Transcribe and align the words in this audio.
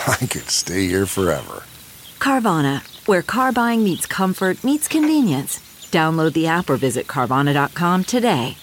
I 0.06 0.16
could 0.16 0.48
stay 0.48 0.86
here 0.86 1.04
forever. 1.04 1.64
Carvana, 2.18 2.80
where 3.06 3.20
car 3.20 3.52
buying 3.52 3.84
meets 3.84 4.06
comfort, 4.06 4.64
meets 4.64 4.88
convenience. 4.88 5.58
Download 5.90 6.32
the 6.32 6.46
app 6.46 6.70
or 6.70 6.76
visit 6.76 7.06
Carvana.com 7.06 8.04
today. 8.04 8.56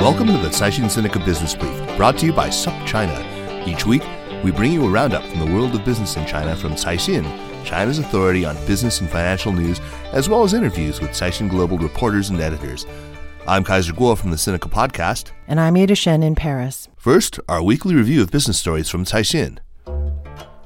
Welcome 0.00 0.28
to 0.28 0.38
the 0.38 0.48
Caixin 0.48 0.84
Sinica 0.84 1.22
Business 1.24 1.54
Brief, 1.54 1.96
brought 1.98 2.16
to 2.18 2.26
you 2.26 2.32
by 2.32 2.48
SupChina. 2.48 3.66
Each 3.66 3.84
week, 3.84 4.04
we 4.42 4.52
bring 4.52 4.72
you 4.72 4.86
a 4.86 4.90
roundup 4.90 5.24
from 5.24 5.40
the 5.40 5.46
world 5.46 5.74
of 5.74 5.84
business 5.84 6.16
in 6.16 6.26
China 6.26 6.56
from 6.56 6.72
Caixin, 6.72 7.24
China's 7.64 7.98
authority 7.98 8.44
on 8.44 8.56
business 8.66 9.00
and 9.00 9.10
financial 9.10 9.52
news, 9.52 9.80
as 10.12 10.28
well 10.28 10.44
as 10.44 10.54
interviews 10.54 11.00
with 11.00 11.10
Caixin 11.10 11.48
Global 11.48 11.78
reporters 11.78 12.30
and 12.30 12.40
editors. 12.40 12.86
I'm 13.46 13.64
Kaiser 13.64 13.92
Kuo 13.92 14.16
from 14.16 14.30
the 14.30 14.36
Sinica 14.36 14.70
Podcast. 14.70 15.32
And 15.48 15.58
I'm 15.60 15.76
Ada 15.76 15.94
Shen 15.94 16.22
in 16.22 16.34
Paris. 16.34 16.88
First, 16.96 17.40
our 17.48 17.62
weekly 17.62 17.94
review 17.94 18.22
of 18.22 18.30
business 18.30 18.58
stories 18.58 18.88
from 18.88 19.04
Caixin. 19.04 19.58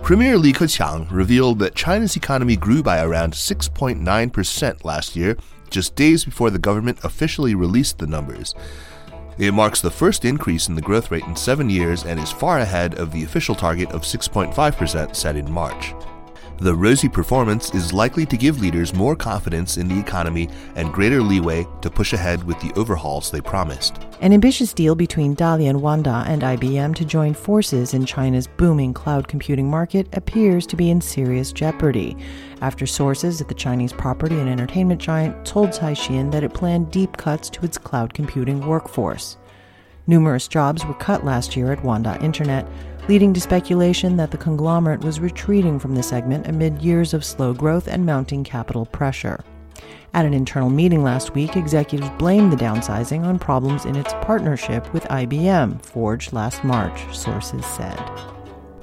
Premier 0.03 0.39
Li 0.39 0.53
Keqiang 0.53 1.11
revealed 1.11 1.59
that 1.59 1.75
China's 1.75 2.17
economy 2.17 2.57
grew 2.57 2.83
by 2.83 3.03
around 3.03 3.33
6.9% 3.33 4.85
last 4.85 5.17
year, 5.17 5.37
just 5.71 5.97
days 5.97 6.25
before 6.25 6.51
the 6.51 6.59
government 6.59 6.99
officially 7.05 7.55
released 7.55 7.99
the 7.99 8.07
numbers. 8.07 8.55
It 9.39 9.55
marks 9.55 9.81
the 9.81 9.91
first 9.91 10.25
increase 10.25 10.69
in 10.69 10.75
the 10.75 10.81
growth 10.81 11.11
rate 11.11 11.25
in 11.25 11.37
seven 11.37 11.69
years 11.69 12.05
and 12.05 12.19
is 12.19 12.33
far 12.33 12.59
ahead 12.59 12.95
of 12.95 13.13
the 13.13 13.23
official 13.23 13.55
target 13.55 13.91
of 13.93 14.03
6.5% 14.03 15.15
set 15.15 15.37
in 15.37 15.51
March. 15.51 15.95
The 16.61 16.75
rosy 16.75 17.09
performance 17.09 17.73
is 17.73 17.93
likely 17.93 18.27
to 18.27 18.37
give 18.37 18.61
leaders 18.61 18.93
more 18.93 19.15
confidence 19.15 19.77
in 19.77 19.87
the 19.87 19.97
economy 19.97 20.49
and 20.75 20.93
greater 20.93 21.23
leeway 21.23 21.65
to 21.83 21.89
push 21.89 22.13
ahead 22.13 22.43
with 22.43 22.59
the 22.59 22.73
overhauls 22.75 23.31
they 23.31 23.41
promised. 23.41 24.03
An 24.21 24.33
ambitious 24.33 24.73
deal 24.73 24.97
between 24.97 25.37
Dalian 25.37 25.77
Wanda 25.77 26.25
and 26.27 26.43
IBM 26.43 26.97
to 26.97 27.05
join 27.05 27.33
forces 27.33 27.95
in 27.95 28.05
China's 28.05 28.49
booming 28.49 28.93
cloud 28.93 29.29
computing 29.29 29.71
market 29.71 30.09
appears 30.17 30.67
to 30.67 30.75
be 30.75 30.91
in 30.91 31.01
serious 31.01 31.53
jeopardy 31.53 32.17
after 32.61 32.87
sources 32.87 33.41
at 33.41 33.47
the 33.47 33.55
Chinese 33.55 33.93
property 33.93 34.41
and 34.41 34.49
entertainment 34.49 35.01
giant 35.01 35.47
told 35.47 35.71
Caixin 35.71 36.33
that 36.33 36.43
it 36.43 36.55
planned 36.55 36.91
deep 36.91 37.17
cuts 37.17 37.49
to 37.51 37.65
its 37.65 37.79
cloud 37.79 38.15
computing 38.15 38.67
workforce. 38.67 39.37
Numerous 40.09 40.49
jobs 40.49 40.85
were 40.85 40.95
cut 40.95 41.25
last 41.25 41.55
year 41.55 41.71
at 41.71 41.85
Wanda 41.85 42.19
Internet, 42.21 42.67
leading 43.09 43.33
to 43.33 43.41
speculation 43.41 44.17
that 44.17 44.31
the 44.31 44.37
conglomerate 44.37 45.03
was 45.03 45.19
retreating 45.19 45.79
from 45.79 45.95
the 45.95 46.03
segment 46.03 46.47
amid 46.47 46.83
years 46.83 47.15
of 47.15 47.25
slow 47.25 47.55
growth 47.55 47.89
and 47.89 48.05
mounting 48.05 48.45
capital 48.45 48.85
pressure. 48.85 49.43
At 50.13 50.27
an 50.27 50.35
internal 50.35 50.71
meeting 50.71 51.03
last 51.03 51.35
week, 51.35 51.57
executives 51.57 52.11
blamed 52.19 52.53
the 52.53 52.57
downsizing 52.57 53.25
on 53.25 53.39
problems 53.39 53.87
in 53.87 53.97
its 53.97 54.13
partnership 54.21 54.93
with 54.93 55.05
IBM, 55.05 55.83
forged 55.83 56.33
last 56.33 56.65
March, 56.65 57.17
sources 57.17 57.65
said. 57.65 57.99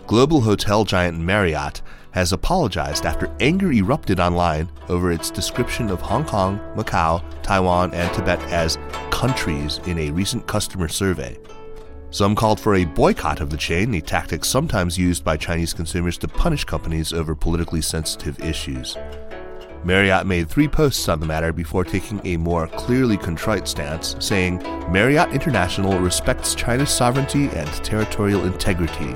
Global 0.08 0.42
hotel 0.42 0.84
giant 0.84 1.20
Marriott 1.20 1.82
has 2.12 2.32
apologized 2.32 3.06
after 3.06 3.36
anger 3.40 3.72
erupted 3.72 4.20
online 4.20 4.72
over 4.88 5.12
its 5.12 5.30
description 5.30 5.90
of 5.90 6.00
Hong 6.00 6.26
Kong, 6.26 6.60
Macau, 6.76 7.22
Taiwan, 7.44 7.94
and 7.94 8.14
Tibet 8.14 8.40
as 8.52 8.78
countries 9.12 9.80
in 9.86 9.98
a 10.00 10.12
recent 10.12 10.48
customer 10.48 10.88
survey. 10.88 11.38
Some 12.16 12.34
called 12.34 12.62
for 12.62 12.76
a 12.76 12.86
boycott 12.86 13.42
of 13.42 13.50
the 13.50 13.58
chain, 13.58 13.94
a 13.94 14.00
tactic 14.00 14.46
sometimes 14.46 14.98
used 14.98 15.26
by 15.26 15.36
Chinese 15.36 15.74
consumers 15.74 16.18
to 16.20 16.30
punish 16.30 16.64
companies 16.64 17.12
over 17.12 17.36
politically 17.36 17.82
sensitive 17.82 18.40
issues. 18.40 18.96
Marriott 19.84 20.26
made 20.26 20.50
three 20.50 20.70
posts 20.70 21.10
on 21.10 21.20
the 21.20 21.26
matter 21.26 21.52
before 21.52 21.84
taking 21.84 22.22
a 22.24 22.38
more 22.38 22.68
clearly 22.68 23.18
contrite 23.18 23.68
stance, 23.68 24.16
saying 24.20 24.60
Marriott 24.90 25.34
International 25.34 26.00
respects 26.00 26.56
China's 26.56 26.90
sovereignty 26.90 27.50
and 27.50 27.68
territorial 27.84 28.46
integrity. 28.46 29.14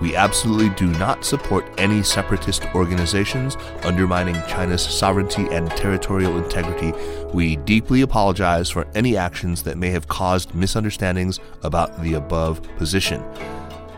We 0.00 0.16
absolutely 0.16 0.70
do 0.70 0.86
not 0.98 1.24
support 1.24 1.66
any 1.76 2.02
separatist 2.02 2.64
organizations 2.74 3.56
undermining 3.82 4.34
China's 4.48 4.82
sovereignty 4.82 5.46
and 5.50 5.70
territorial 5.72 6.38
integrity. 6.38 6.92
We 7.34 7.56
deeply 7.56 8.00
apologize 8.00 8.70
for 8.70 8.86
any 8.94 9.16
actions 9.16 9.62
that 9.64 9.76
may 9.76 9.90
have 9.90 10.08
caused 10.08 10.54
misunderstandings 10.54 11.38
about 11.62 12.00
the 12.02 12.14
above 12.14 12.62
position. 12.76 13.22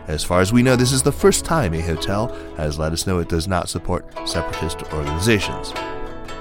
As 0.07 0.23
far 0.23 0.41
as 0.41 0.51
we 0.51 0.61
know, 0.61 0.75
this 0.75 0.91
is 0.91 1.01
the 1.01 1.13
first 1.13 1.45
time 1.45 1.73
a 1.73 1.79
hotel 1.79 2.27
has 2.57 2.77
let 2.77 2.91
us 2.91 3.07
know 3.07 3.19
it 3.19 3.29
does 3.29 3.47
not 3.47 3.69
support 3.69 4.05
separatist 4.27 4.83
organizations. 4.93 5.73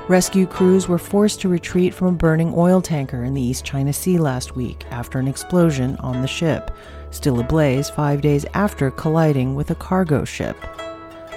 Rescue 0.08 0.46
crews 0.46 0.88
were 0.88 0.98
forced 0.98 1.40
to 1.40 1.48
retreat 1.48 1.94
from 1.94 2.08
a 2.08 2.12
burning 2.12 2.52
oil 2.56 2.82
tanker 2.82 3.22
in 3.22 3.34
the 3.34 3.40
East 3.40 3.64
China 3.64 3.92
Sea 3.92 4.18
last 4.18 4.56
week 4.56 4.84
after 4.90 5.20
an 5.20 5.28
explosion 5.28 5.96
on 6.00 6.22
the 6.22 6.28
ship 6.28 6.72
still 7.14 7.40
ablaze 7.40 7.90
five 7.90 8.20
days 8.20 8.44
after 8.54 8.90
colliding 8.90 9.54
with 9.54 9.70
a 9.70 9.74
cargo 9.74 10.24
ship. 10.24 10.56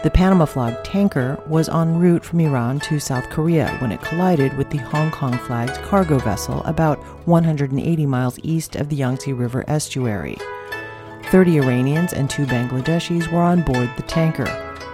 The 0.03 0.12
Panama 0.12 0.46
flagged 0.46 0.86
tanker 0.86 1.41
was 1.47 1.68
en 1.68 1.97
route 1.97 2.24
from 2.24 2.40
Iran 2.40 2.80
to 2.81 3.00
South 3.00 3.28
Korea 3.30 3.75
when 3.80 3.91
it 3.91 4.02
collided 4.02 4.56
with 4.56 4.69
the 4.69 4.78
Hong 4.78 5.09
Kong 5.09 5.38
flagged 5.40 5.81
cargo 5.84 6.19
vessel 6.19 6.62
about 6.66 7.00
180 7.28 8.06
miles 8.06 8.38
east 8.44 8.75
of 8.75 8.90
the 8.90 8.97
Yangtze 8.97 9.34
River 9.34 9.64
estuary. 9.68 10.38
30 11.31 11.58
Iranians 11.58 12.14
and 12.14 12.30
two 12.30 12.46
Bangladeshis 12.46 13.31
were 13.31 13.41
on 13.41 13.64
board 13.64 13.90
the 13.97 14.03
tanker. 14.03 14.47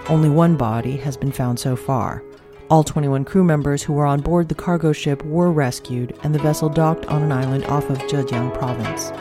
Only 0.08 0.30
one 0.30 0.56
body 0.56 0.96
has 0.96 1.16
been 1.16 1.30
found 1.30 1.60
so 1.60 1.76
far. 1.76 2.22
All 2.70 2.82
21 2.82 3.26
crew 3.26 3.44
members 3.44 3.82
who 3.82 3.92
were 3.92 4.06
on 4.06 4.22
board 4.22 4.48
the 4.48 4.54
cargo 4.54 4.92
ship 4.92 5.22
were 5.26 5.52
rescued, 5.52 6.18
and 6.22 6.34
the 6.34 6.38
vessel 6.38 6.70
docked 6.70 7.04
on 7.06 7.22
an 7.22 7.32
island 7.32 7.64
off 7.66 7.90
of 7.90 7.98
Zhejiang 7.98 8.54
province. 8.54 9.12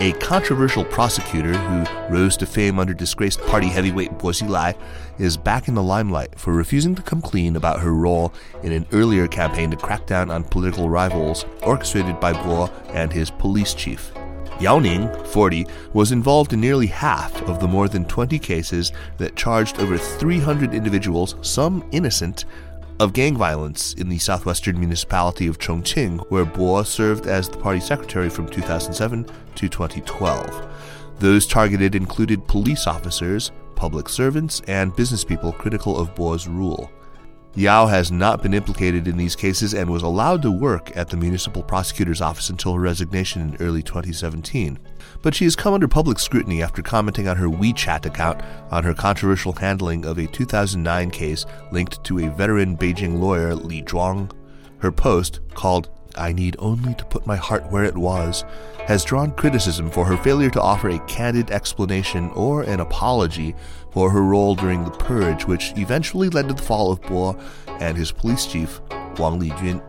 A 0.00 0.12
controversial 0.12 0.84
prosecutor 0.84 1.52
who 1.54 2.14
rose 2.14 2.36
to 2.36 2.46
fame 2.46 2.78
under 2.78 2.94
disgraced 2.94 3.40
party 3.40 3.66
heavyweight 3.66 4.16
Bo 4.16 4.28
Xilai 4.28 4.76
is 5.18 5.36
back 5.36 5.66
in 5.66 5.74
the 5.74 5.82
limelight 5.82 6.38
for 6.38 6.52
refusing 6.52 6.94
to 6.94 7.02
come 7.02 7.20
clean 7.20 7.56
about 7.56 7.80
her 7.80 7.92
role 7.92 8.32
in 8.62 8.70
an 8.70 8.86
earlier 8.92 9.26
campaign 9.26 9.72
to 9.72 9.76
crack 9.76 10.06
down 10.06 10.30
on 10.30 10.44
political 10.44 10.88
rivals 10.88 11.46
orchestrated 11.64 12.20
by 12.20 12.32
Bo 12.32 12.66
and 12.90 13.12
his 13.12 13.28
police 13.28 13.74
chief. 13.74 14.12
Yao 14.60 14.78
Ning, 14.78 15.08
40, 15.24 15.66
was 15.92 16.12
involved 16.12 16.52
in 16.52 16.60
nearly 16.60 16.86
half 16.86 17.42
of 17.42 17.58
the 17.58 17.66
more 17.66 17.88
than 17.88 18.04
20 18.04 18.38
cases 18.38 18.92
that 19.16 19.34
charged 19.34 19.80
over 19.80 19.98
300 19.98 20.74
individuals, 20.74 21.34
some 21.42 21.84
innocent, 21.90 22.44
of 23.00 23.12
gang 23.12 23.36
violence 23.36 23.94
in 23.94 24.08
the 24.08 24.18
southwestern 24.18 24.78
municipality 24.78 25.46
of 25.46 25.58
Chongqing, 25.58 26.24
where 26.30 26.44
Bo 26.44 26.82
served 26.82 27.26
as 27.26 27.48
the 27.48 27.56
party 27.56 27.80
secretary 27.80 28.28
from 28.28 28.48
2007 28.48 29.24
to 29.54 29.68
2012. 29.68 30.68
Those 31.18 31.46
targeted 31.46 31.94
included 31.94 32.46
police 32.48 32.86
officers, 32.86 33.52
public 33.76 34.08
servants, 34.08 34.62
and 34.66 34.94
business 34.96 35.24
people 35.24 35.52
critical 35.52 35.98
of 35.98 36.14
Bo's 36.14 36.48
rule. 36.48 36.90
Yao 37.54 37.86
has 37.86 38.12
not 38.12 38.42
been 38.42 38.54
implicated 38.54 39.08
in 39.08 39.16
these 39.16 39.34
cases 39.34 39.74
and 39.74 39.90
was 39.90 40.02
allowed 40.02 40.42
to 40.42 40.50
work 40.50 40.96
at 40.96 41.08
the 41.08 41.16
municipal 41.16 41.62
prosecutor's 41.62 42.20
office 42.20 42.50
until 42.50 42.74
her 42.74 42.80
resignation 42.80 43.42
in 43.42 43.56
early 43.60 43.82
2017. 43.82 44.78
But 45.22 45.34
she 45.34 45.44
has 45.44 45.56
come 45.56 45.74
under 45.74 45.88
public 45.88 46.18
scrutiny 46.18 46.62
after 46.62 46.82
commenting 46.82 47.26
on 47.26 47.36
her 47.36 47.48
WeChat 47.48 48.06
account 48.06 48.42
on 48.70 48.84
her 48.84 48.94
controversial 48.94 49.52
handling 49.52 50.04
of 50.04 50.18
a 50.18 50.26
2009 50.28 51.10
case 51.10 51.46
linked 51.72 52.04
to 52.04 52.20
a 52.20 52.30
veteran 52.30 52.76
Beijing 52.76 53.18
lawyer 53.18 53.54
Li 53.54 53.82
Zhuang. 53.82 54.30
Her 54.78 54.92
post, 54.92 55.40
called 55.54 55.90
I 56.18 56.32
need 56.32 56.56
only 56.58 56.94
to 56.94 57.04
put 57.04 57.26
my 57.26 57.36
heart 57.36 57.70
where 57.70 57.84
it 57.84 57.96
was, 57.96 58.44
has 58.86 59.04
drawn 59.04 59.32
criticism 59.32 59.90
for 59.90 60.04
her 60.04 60.16
failure 60.16 60.50
to 60.50 60.60
offer 60.60 60.88
a 60.88 60.98
candid 61.06 61.50
explanation 61.50 62.30
or 62.30 62.62
an 62.62 62.80
apology 62.80 63.54
for 63.90 64.10
her 64.10 64.22
role 64.22 64.54
during 64.54 64.84
the 64.84 64.90
purge, 64.90 65.44
which 65.44 65.72
eventually 65.76 66.28
led 66.28 66.48
to 66.48 66.54
the 66.54 66.62
fall 66.62 66.92
of 66.92 67.00
Bo 67.02 67.38
and 67.80 67.96
his 67.96 68.12
police 68.12 68.46
chief, 68.46 68.80
Wang 69.18 69.40
Lijun. 69.40 69.82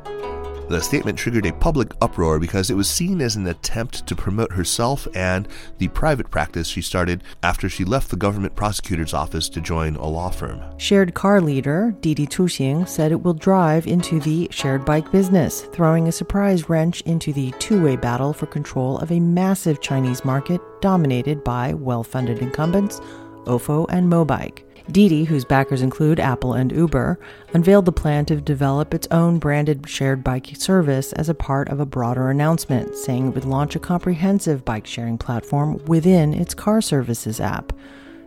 The 0.70 0.80
statement 0.80 1.18
triggered 1.18 1.48
a 1.48 1.54
public 1.54 1.94
uproar 2.00 2.38
because 2.40 2.70
it 2.70 2.76
was 2.76 2.88
seen 2.88 3.22
as 3.22 3.36
an 3.36 3.48
attempt 3.48 4.06
to 4.06 4.16
promote 4.16 4.52
herself 4.52 5.08
and 5.16 5.48
the 5.80 5.88
private 5.88 6.30
practice 6.30 6.68
she 6.68 6.84
started 6.84 7.24
after 7.42 7.68
she 7.68 7.84
left 7.84 8.12
the 8.12 8.16
government 8.16 8.56
prosecutor's 8.56 9.12
office 9.12 9.50
to 9.50 9.62
join 9.62 9.96
a 9.96 10.06
law 10.06 10.30
firm. 10.30 10.62
Shared 10.78 11.16
car 11.16 11.42
leader 11.42 11.96
Didi 12.02 12.28
Chuxing 12.28 12.88
said 12.88 13.12
it 13.12 13.24
will 13.24 13.34
drive 13.34 13.88
into 13.88 14.20
the 14.20 14.48
shared 14.52 14.86
bike 14.86 15.12
business, 15.12 15.62
throwing 15.74 16.08
a 16.08 16.12
surprise 16.12 16.70
wrench 16.70 17.02
into 17.02 17.34
the 17.34 17.52
two 17.58 17.84
way 17.84 17.96
battle 17.96 18.32
for 18.32 18.46
control 18.46 19.00
of 19.00 19.12
a 19.12 19.20
massive 19.20 19.82
Chinese 19.82 20.24
market 20.24 20.62
dominated 20.82 21.44
by 21.44 21.74
well 21.74 22.04
funded 22.04 22.44
incumbents, 22.44 23.00
OFO 23.46 23.88
and 23.90 24.08
Mobike. 24.08 24.69
Didi, 24.92 25.24
whose 25.24 25.46
backers 25.46 25.82
include 25.82 26.20
Apple 26.20 26.54
and 26.54 26.72
Uber, 26.72 27.20
unveiled 27.54 27.86
the 27.86 27.92
plan 27.92 28.26
to 28.26 28.42
develop 28.42 28.94
its 28.94 29.08
own 29.12 29.38
branded 29.38 29.88
shared 29.88 30.24
bike 30.24 30.48
service 30.58 31.14
as 31.14 31.30
a 31.30 31.36
part 31.36 31.70
of 31.70 31.80
a 31.80 31.86
broader 31.86 32.30
announcement, 32.30 32.96
saying 32.96 33.28
it 33.28 33.36
would 33.36 33.46
launch 33.46 33.76
a 33.76 33.80
comprehensive 33.80 34.66
bike 34.66 34.88
sharing 34.88 35.18
platform 35.18 35.80
within 35.86 36.34
its 36.34 36.54
car 36.54 36.82
services 36.82 37.40
app. 37.40 37.72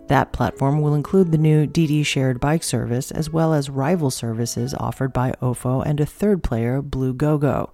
That 0.07 0.33
platform 0.33 0.81
will 0.81 0.95
include 0.95 1.33
the 1.33 1.39
new 1.39 1.67
Didi 1.67 2.03
shared 2.03 2.39
bike 2.39 2.63
service 2.63 3.11
as 3.11 3.31
well 3.31 3.55
as 3.55 3.71
rival 3.71 4.11
services 4.11 4.75
offered 4.75 5.13
by 5.13 5.33
OFO 5.41 5.85
and 5.85 6.01
a 6.01 6.07
third 6.07 6.43
player, 6.43 6.83
Blue 6.83 7.13
Gogo. 7.13 7.73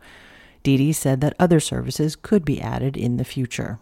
Didi 0.63 0.93
said 0.93 1.21
that 1.21 1.37
other 1.39 1.61
services 1.61 2.17
could 2.17 2.45
be 2.45 2.61
added 2.61 2.97
in 2.97 3.17
the 3.17 3.25
future. 3.25 3.81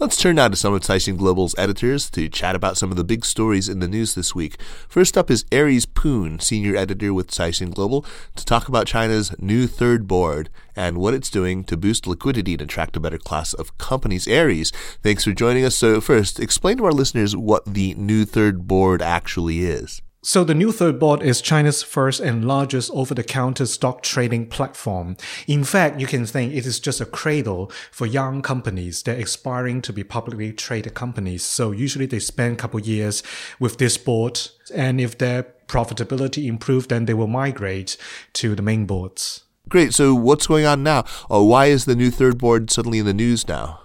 Let's 0.00 0.16
turn 0.16 0.36
now 0.36 0.48
to 0.48 0.56
some 0.56 0.72
of 0.72 0.80
Caixin 0.80 1.18
Global's 1.18 1.54
editors 1.58 2.08
to 2.12 2.30
chat 2.30 2.56
about 2.56 2.78
some 2.78 2.90
of 2.90 2.96
the 2.96 3.04
big 3.04 3.22
stories 3.22 3.68
in 3.68 3.80
the 3.80 3.86
news 3.86 4.14
this 4.14 4.34
week. 4.34 4.58
First 4.88 5.18
up 5.18 5.30
is 5.30 5.44
Aries 5.52 5.84
Poon, 5.84 6.40
senior 6.40 6.74
editor 6.74 7.12
with 7.12 7.30
Caixin 7.30 7.74
Global, 7.74 8.06
to 8.34 8.46
talk 8.46 8.66
about 8.66 8.86
China's 8.86 9.38
new 9.38 9.66
third 9.66 10.08
board 10.08 10.48
and 10.74 10.96
what 10.96 11.12
it's 11.12 11.28
doing 11.28 11.64
to 11.64 11.76
boost 11.76 12.06
liquidity 12.06 12.54
and 12.54 12.62
attract 12.62 12.96
a 12.96 13.00
better 13.00 13.18
class 13.18 13.52
of 13.52 13.76
companies. 13.76 14.26
Aries, 14.26 14.70
thanks 15.02 15.24
for 15.24 15.32
joining 15.32 15.66
us. 15.66 15.76
So, 15.76 16.00
first, 16.00 16.40
explain 16.40 16.78
to 16.78 16.86
our 16.86 16.92
listeners 16.92 17.36
what 17.36 17.66
the 17.66 17.92
new 17.96 18.24
third 18.24 18.66
board 18.66 19.02
actually 19.02 19.66
is. 19.66 20.00
So 20.22 20.44
the 20.44 20.54
new 20.54 20.70
third 20.70 20.98
board 20.98 21.22
is 21.22 21.40
China's 21.40 21.82
first 21.82 22.20
and 22.20 22.46
largest 22.46 22.90
over-the-counter 22.92 23.64
stock 23.64 24.02
trading 24.02 24.48
platform. 24.48 25.16
In 25.46 25.64
fact, 25.64 25.98
you 25.98 26.06
can 26.06 26.26
think 26.26 26.52
it 26.52 26.66
is 26.66 26.78
just 26.78 27.00
a 27.00 27.06
cradle 27.06 27.72
for 27.90 28.04
young 28.04 28.42
companies. 28.42 29.02
They're 29.02 29.18
aspiring 29.18 29.80
to 29.80 29.94
be 29.94 30.04
publicly 30.04 30.52
traded 30.52 30.92
companies. 30.92 31.42
So 31.42 31.70
usually 31.70 32.04
they 32.04 32.18
spend 32.18 32.54
a 32.54 32.58
couple 32.58 32.80
years 32.80 33.22
with 33.58 33.78
this 33.78 33.96
board. 33.96 34.38
And 34.74 35.00
if 35.00 35.16
their 35.16 35.44
profitability 35.68 36.46
improves, 36.48 36.88
then 36.88 37.06
they 37.06 37.14
will 37.14 37.26
migrate 37.26 37.96
to 38.34 38.54
the 38.54 38.62
main 38.62 38.84
boards. 38.84 39.44
Great. 39.70 39.94
So 39.94 40.14
what's 40.14 40.46
going 40.46 40.66
on 40.66 40.82
now? 40.82 41.04
Oh, 41.30 41.44
why 41.44 41.66
is 41.66 41.86
the 41.86 41.96
new 41.96 42.10
third 42.10 42.36
board 42.36 42.70
suddenly 42.70 42.98
in 42.98 43.06
the 43.06 43.14
news 43.14 43.48
now? 43.48 43.80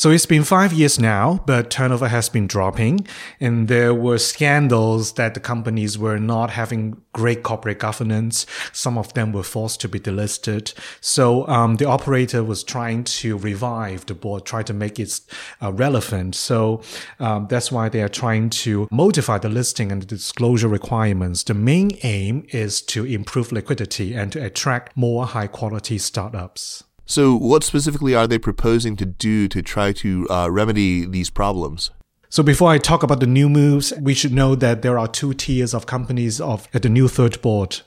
So 0.00 0.10
it's 0.10 0.24
been 0.24 0.44
five 0.44 0.72
years 0.72 0.98
now, 0.98 1.42
but 1.44 1.68
turnover 1.68 2.08
has 2.08 2.30
been 2.30 2.46
dropping. 2.46 3.06
And 3.38 3.68
there 3.68 3.92
were 3.92 4.16
scandals 4.16 5.12
that 5.16 5.34
the 5.34 5.40
companies 5.40 5.98
were 5.98 6.18
not 6.18 6.48
having 6.48 7.02
great 7.12 7.42
corporate 7.42 7.80
governance. 7.80 8.46
Some 8.72 8.96
of 8.96 9.12
them 9.12 9.30
were 9.30 9.42
forced 9.42 9.82
to 9.82 9.90
be 9.90 10.00
delisted. 10.00 10.72
So 11.02 11.46
um, 11.48 11.76
the 11.76 11.84
operator 11.84 12.42
was 12.42 12.64
trying 12.64 13.04
to 13.20 13.36
revive 13.36 14.06
the 14.06 14.14
board, 14.14 14.46
try 14.46 14.62
to 14.62 14.72
make 14.72 14.98
it 14.98 15.20
uh, 15.60 15.70
relevant. 15.74 16.34
So 16.34 16.80
um, 17.18 17.46
that's 17.50 17.70
why 17.70 17.90
they 17.90 18.00
are 18.00 18.08
trying 18.08 18.48
to 18.64 18.88
modify 18.90 19.36
the 19.36 19.50
listing 19.50 19.92
and 19.92 20.00
the 20.00 20.06
disclosure 20.06 20.68
requirements. 20.68 21.42
The 21.42 21.52
main 21.52 21.98
aim 22.04 22.46
is 22.48 22.80
to 22.82 23.04
improve 23.04 23.52
liquidity 23.52 24.14
and 24.14 24.32
to 24.32 24.42
attract 24.42 24.96
more 24.96 25.26
high 25.26 25.48
quality 25.48 25.98
startups. 25.98 26.84
So, 27.10 27.34
what 27.34 27.64
specifically 27.64 28.14
are 28.14 28.28
they 28.28 28.38
proposing 28.38 28.94
to 28.94 29.04
do 29.04 29.48
to 29.48 29.62
try 29.62 29.90
to 29.94 30.28
uh, 30.30 30.48
remedy 30.48 31.04
these 31.04 31.28
problems? 31.28 31.90
So 32.32 32.44
before 32.44 32.70
I 32.70 32.78
talk 32.78 33.02
about 33.02 33.18
the 33.18 33.26
new 33.26 33.48
moves, 33.48 33.92
we 34.00 34.14
should 34.14 34.32
know 34.32 34.54
that 34.54 34.82
there 34.82 34.96
are 34.96 35.08
two 35.08 35.34
tiers 35.34 35.74
of 35.74 35.86
companies 35.86 36.40
of 36.40 36.68
at 36.72 36.82
the 36.82 36.88
new 36.88 37.08
third 37.08 37.42
board. 37.42 37.80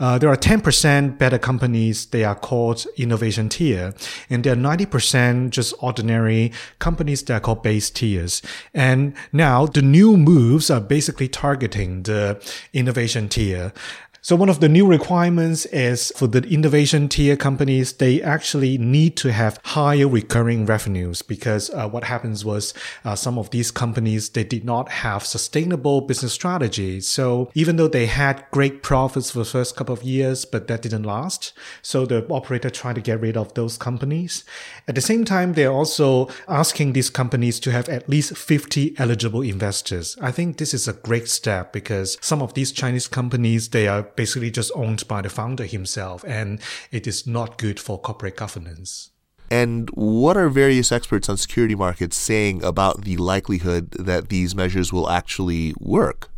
Uh, 0.00 0.16
there 0.16 0.30
are 0.30 0.36
10% 0.36 1.18
better 1.18 1.38
companies. 1.38 2.06
They 2.06 2.24
are 2.24 2.34
called 2.34 2.86
innovation 2.96 3.50
tier. 3.50 3.92
And 4.30 4.42
there 4.42 4.54
are 4.54 4.56
90% 4.56 5.50
just 5.50 5.74
ordinary 5.80 6.52
companies 6.78 7.22
that 7.24 7.34
are 7.34 7.40
called 7.40 7.62
base 7.62 7.90
tiers. 7.90 8.40
And 8.72 9.12
now 9.30 9.66
the 9.66 9.82
new 9.82 10.16
moves 10.16 10.70
are 10.70 10.80
basically 10.80 11.28
targeting 11.28 12.04
the 12.04 12.42
innovation 12.72 13.28
tier. 13.28 13.74
So 14.24 14.36
one 14.36 14.48
of 14.48 14.60
the 14.60 14.68
new 14.68 14.86
requirements 14.86 15.66
is 15.66 16.12
for 16.14 16.28
the 16.28 16.42
innovation 16.42 17.08
tier 17.08 17.36
companies, 17.36 17.94
they 17.94 18.22
actually 18.22 18.78
need 18.78 19.16
to 19.16 19.32
have 19.32 19.58
higher 19.64 20.06
recurring 20.06 20.64
revenues 20.64 21.22
because 21.22 21.70
uh, 21.70 21.88
what 21.88 22.04
happens 22.04 22.44
was 22.44 22.72
uh, 23.04 23.16
some 23.16 23.36
of 23.36 23.50
these 23.50 23.72
companies, 23.72 24.28
they 24.28 24.44
did 24.44 24.64
not 24.64 24.88
have 24.90 25.26
sustainable 25.26 26.02
business 26.02 26.32
strategy. 26.32 27.00
So 27.00 27.50
even 27.54 27.74
though 27.74 27.88
they 27.88 28.06
had 28.06 28.44
great 28.52 28.84
profits 28.84 29.32
for 29.32 29.40
the 29.40 29.44
first 29.44 29.74
couple 29.74 29.92
of 29.92 30.04
years, 30.04 30.44
but 30.44 30.68
that 30.68 30.82
didn't 30.82 31.02
last. 31.02 31.52
So 31.82 32.06
the 32.06 32.24
operator 32.32 32.70
tried 32.70 32.94
to 32.94 33.00
get 33.00 33.20
rid 33.20 33.36
of 33.36 33.54
those 33.54 33.76
companies. 33.76 34.44
At 34.86 34.94
the 34.94 35.00
same 35.00 35.24
time, 35.24 35.54
they're 35.54 35.72
also 35.72 36.28
asking 36.46 36.92
these 36.92 37.10
companies 37.10 37.58
to 37.58 37.72
have 37.72 37.88
at 37.88 38.08
least 38.08 38.36
50 38.36 38.94
eligible 39.00 39.42
investors. 39.42 40.16
I 40.20 40.30
think 40.30 40.58
this 40.58 40.72
is 40.72 40.86
a 40.86 40.92
great 40.92 41.28
step 41.28 41.72
because 41.72 42.18
some 42.20 42.40
of 42.40 42.54
these 42.54 42.70
Chinese 42.70 43.08
companies, 43.08 43.70
they 43.70 43.88
are 43.88 44.11
basically 44.16 44.50
just 44.50 44.72
owned 44.74 45.06
by 45.08 45.22
the 45.22 45.28
founder 45.28 45.64
himself, 45.64 46.24
and 46.26 46.60
it 46.90 47.06
is 47.06 47.26
not 47.26 47.58
good 47.58 47.78
for 47.78 48.00
corporate 48.00 48.36
governance. 48.36 49.10
And 49.50 49.90
what 49.90 50.38
are 50.38 50.48
various 50.48 50.90
experts 50.90 51.28
on 51.28 51.36
security 51.36 51.74
markets 51.74 52.16
saying 52.16 52.64
about 52.64 53.02
the 53.04 53.18
likelihood 53.18 53.90
that 53.92 54.30
these 54.30 54.54
measures 54.54 54.94
will 54.94 55.10
actually 55.10 55.74
work? 55.78 56.31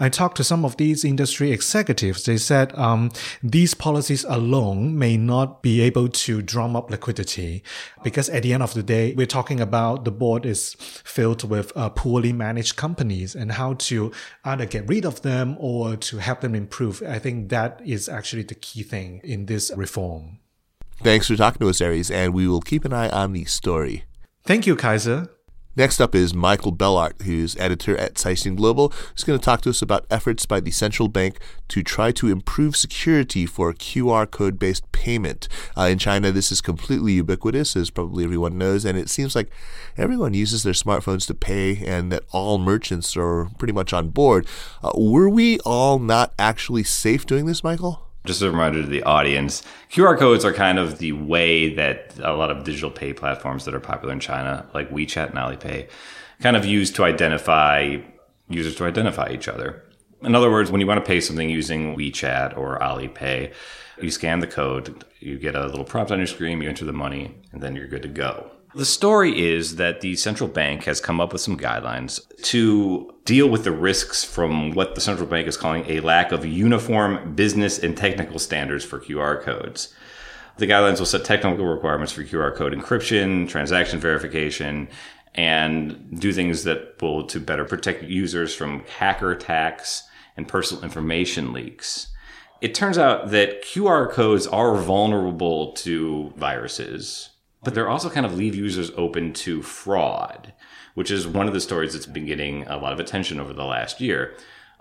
I 0.00 0.08
talked 0.08 0.36
to 0.36 0.44
some 0.44 0.64
of 0.64 0.76
these 0.76 1.04
industry 1.04 1.50
executives. 1.50 2.24
They 2.24 2.36
said 2.36 2.76
um, 2.78 3.10
these 3.42 3.74
policies 3.74 4.24
alone 4.24 4.98
may 4.98 5.16
not 5.16 5.62
be 5.62 5.80
able 5.80 6.08
to 6.08 6.40
drum 6.42 6.76
up 6.76 6.90
liquidity 6.90 7.64
because 8.04 8.28
at 8.28 8.44
the 8.44 8.52
end 8.52 8.62
of 8.62 8.74
the 8.74 8.82
day, 8.82 9.14
we're 9.14 9.26
talking 9.26 9.60
about 9.60 10.04
the 10.04 10.10
board 10.10 10.46
is 10.46 10.74
filled 10.78 11.48
with 11.48 11.76
uh, 11.76 11.88
poorly 11.90 12.32
managed 12.32 12.76
companies 12.76 13.34
and 13.34 13.52
how 13.52 13.74
to 13.74 14.12
either 14.44 14.66
get 14.66 14.88
rid 14.88 15.04
of 15.04 15.22
them 15.22 15.56
or 15.58 15.96
to 15.96 16.18
help 16.18 16.40
them 16.40 16.54
improve. 16.54 17.02
I 17.02 17.18
think 17.18 17.48
that 17.50 17.80
is 17.84 18.08
actually 18.08 18.44
the 18.44 18.54
key 18.54 18.82
thing 18.82 19.20
in 19.24 19.46
this 19.46 19.72
reform. 19.74 20.38
Thanks 21.02 21.28
for 21.28 21.36
talking 21.36 21.60
to 21.60 21.68
us, 21.68 21.80
Aries, 21.80 22.10
and 22.10 22.34
we 22.34 22.48
will 22.48 22.60
keep 22.60 22.84
an 22.84 22.92
eye 22.92 23.08
on 23.10 23.32
the 23.32 23.44
story. 23.44 24.04
Thank 24.44 24.66
you, 24.66 24.74
Kaiser. 24.74 25.28
Next 25.78 26.00
up 26.00 26.12
is 26.12 26.34
Michael 26.34 26.72
Bellart, 26.72 27.22
who's 27.22 27.56
editor 27.56 27.96
at 27.96 28.14
Caixin 28.14 28.56
Global. 28.56 28.92
He's 29.14 29.22
going 29.22 29.38
to 29.38 29.44
talk 29.44 29.60
to 29.60 29.70
us 29.70 29.80
about 29.80 30.06
efforts 30.10 30.44
by 30.44 30.58
the 30.58 30.72
central 30.72 31.06
bank 31.06 31.38
to 31.68 31.84
try 31.84 32.10
to 32.10 32.26
improve 32.26 32.76
security 32.76 33.46
for 33.46 33.72
QR 33.72 34.28
code 34.28 34.58
based 34.58 34.90
payment. 34.90 35.46
Uh, 35.76 35.82
in 35.82 35.98
China, 35.98 36.32
this 36.32 36.50
is 36.50 36.60
completely 36.60 37.12
ubiquitous, 37.12 37.76
as 37.76 37.90
probably 37.90 38.24
everyone 38.24 38.58
knows, 38.58 38.84
and 38.84 38.98
it 38.98 39.08
seems 39.08 39.36
like 39.36 39.50
everyone 39.96 40.34
uses 40.34 40.64
their 40.64 40.72
smartphones 40.72 41.28
to 41.28 41.34
pay 41.34 41.76
and 41.86 42.10
that 42.10 42.24
all 42.32 42.58
merchants 42.58 43.16
are 43.16 43.48
pretty 43.56 43.72
much 43.72 43.92
on 43.92 44.08
board. 44.08 44.48
Uh, 44.82 44.90
were 44.96 45.28
we 45.28 45.60
all 45.60 46.00
not 46.00 46.34
actually 46.40 46.82
safe 46.82 47.24
doing 47.24 47.46
this, 47.46 47.62
Michael? 47.62 48.07
Just 48.28 48.42
a 48.42 48.50
reminder 48.50 48.82
to 48.82 48.86
the 48.86 49.02
audience 49.02 49.62
QR 49.90 50.18
codes 50.18 50.44
are 50.44 50.52
kind 50.52 50.78
of 50.78 50.98
the 50.98 51.12
way 51.12 51.74
that 51.74 52.12
a 52.22 52.34
lot 52.34 52.50
of 52.50 52.62
digital 52.62 52.90
pay 52.90 53.12
platforms 53.12 53.64
that 53.64 53.74
are 53.74 53.80
popular 53.80 54.12
in 54.12 54.20
China, 54.20 54.66
like 54.74 54.90
WeChat 54.90 55.30
and 55.30 55.38
Alipay, 55.38 55.88
kind 56.40 56.56
of 56.56 56.64
use 56.64 56.90
to 56.92 57.04
identify 57.04 57.96
users 58.48 58.76
to 58.76 58.84
identify 58.84 59.30
each 59.30 59.48
other. 59.48 59.82
In 60.22 60.34
other 60.34 60.50
words, 60.50 60.70
when 60.70 60.80
you 60.80 60.86
want 60.86 61.02
to 61.02 61.06
pay 61.06 61.20
something 61.20 61.48
using 61.48 61.96
WeChat 61.96 62.56
or 62.56 62.78
Alipay, 62.78 63.52
you 64.00 64.10
scan 64.10 64.40
the 64.40 64.46
code, 64.46 65.04
you 65.20 65.38
get 65.38 65.54
a 65.54 65.66
little 65.66 65.84
prompt 65.84 66.12
on 66.12 66.18
your 66.18 66.26
screen, 66.26 66.60
you 66.60 66.68
enter 66.68 66.84
the 66.84 66.92
money, 66.92 67.34
and 67.52 67.62
then 67.62 67.74
you're 67.74 67.86
good 67.86 68.02
to 68.02 68.08
go. 68.08 68.50
The 68.74 68.84
story 68.84 69.50
is 69.50 69.76
that 69.76 70.02
the 70.02 70.14
central 70.16 70.48
bank 70.48 70.84
has 70.84 71.00
come 71.00 71.20
up 71.20 71.32
with 71.32 71.40
some 71.40 71.56
guidelines 71.56 72.20
to 72.42 73.14
deal 73.24 73.48
with 73.48 73.64
the 73.64 73.72
risks 73.72 74.24
from 74.24 74.72
what 74.72 74.94
the 74.94 75.00
central 75.00 75.26
bank 75.26 75.48
is 75.48 75.56
calling 75.56 75.84
a 75.88 76.00
lack 76.00 76.32
of 76.32 76.44
uniform 76.44 77.34
business 77.34 77.78
and 77.78 77.96
technical 77.96 78.38
standards 78.38 78.84
for 78.84 79.00
QR 79.00 79.40
codes. 79.42 79.94
The 80.58 80.66
guidelines 80.66 80.98
will 80.98 81.06
set 81.06 81.24
technical 81.24 81.64
requirements 81.64 82.12
for 82.12 82.22
QR 82.24 82.54
code 82.54 82.74
encryption, 82.74 83.48
transaction 83.48 84.00
verification, 84.00 84.88
and 85.34 86.20
do 86.20 86.32
things 86.32 86.64
that 86.64 87.00
will 87.00 87.26
to 87.28 87.40
better 87.40 87.64
protect 87.64 88.02
users 88.02 88.54
from 88.54 88.84
hacker 88.98 89.30
attacks 89.30 90.02
and 90.36 90.46
personal 90.46 90.84
information 90.84 91.52
leaks. 91.52 92.08
it 92.60 92.74
turns 92.74 92.98
out 92.98 93.30
that 93.30 93.62
QR 93.62 94.10
codes 94.10 94.46
are 94.46 94.74
vulnerable 94.76 95.72
to 95.72 96.32
viruses, 96.36 97.30
but 97.62 97.74
they're 97.74 97.88
also 97.88 98.10
kind 98.10 98.26
of 98.26 98.36
leave 98.36 98.54
users 98.54 98.90
open 98.96 99.32
to 99.32 99.62
fraud, 99.62 100.52
which 100.94 101.10
is 101.10 101.26
one 101.26 101.48
of 101.48 101.54
the 101.54 101.60
stories 101.60 101.92
that's 101.92 102.06
been 102.06 102.26
getting 102.26 102.66
a 102.66 102.76
lot 102.76 102.92
of 102.92 103.00
attention 103.00 103.40
over 103.40 103.52
the 103.52 103.64
last 103.64 104.00
year. 104.00 104.34